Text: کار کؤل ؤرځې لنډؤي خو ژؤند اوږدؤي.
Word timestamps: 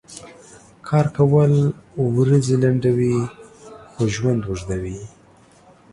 کار 0.87 1.05
کؤل 1.15 1.53
ؤرځې 2.01 2.55
لنډؤي 2.61 3.15
خو 3.91 4.03
ژؤند 4.13 4.41
اوږدؤي. 4.47 4.99